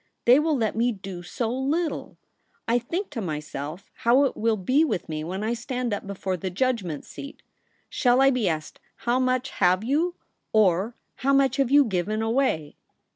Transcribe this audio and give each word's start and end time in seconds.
They 0.25 0.39
will 0.39 0.57
let 0.57 0.75
me 0.75 0.91
do 0.91 1.21
so 1.21 1.47
little. 1.51 2.17
I 2.67 2.79
think 2.79 3.11
to 3.11 3.21
myself 3.21 3.91
how 3.97 4.23
it 4.23 4.35
will 4.35 4.57
be 4.57 4.83
with 4.83 5.07
me 5.07 5.23
when 5.23 5.43
I 5.43 5.53
stand 5.53 5.93
up 5.93 6.07
before 6.07 6.37
the 6.37 6.49
judgment 6.49 7.05
seat. 7.05 7.43
Shall 7.87 8.19
I 8.19 8.31
be 8.31 8.49
asked, 8.49 8.79
How 9.05 9.19
much 9.19 9.51
have 9.51 9.83
you? 9.83 10.15
or, 10.53 10.95
How 11.17 11.33
much 11.33 11.57
have 11.57 11.69
you 11.69 11.85
given 11.85 12.23
away 12.23 12.77